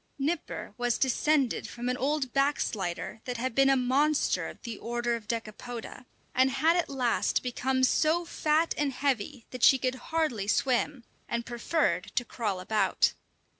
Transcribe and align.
Nipper 0.17 0.73
was 0.79 0.97
descended 0.97 1.67
from 1.69 1.87
an 1.87 1.95
old 1.95 2.33
"backslider" 2.33 3.21
that 3.25 3.37
had 3.37 3.53
been 3.53 3.69
a 3.69 3.77
monster 3.77 4.47
of 4.47 4.59
the 4.63 4.79
order 4.79 5.15
of 5.15 5.27
Decapoda, 5.27 6.07
and 6.33 6.49
had 6.49 6.75
at 6.75 6.89
last 6.89 7.43
become 7.43 7.83
so 7.83 8.25
fat 8.25 8.73
and 8.79 8.93
heavy 8.93 9.45
that 9.51 9.61
she 9.61 9.77
could 9.77 9.93
hardly 10.09 10.47
swim, 10.47 11.03
and 11.29 11.45
preferred 11.45 12.11
to 12.15 12.25
crawl 12.25 12.59
about. 12.59 13.13